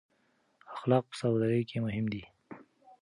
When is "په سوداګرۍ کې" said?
1.09-1.77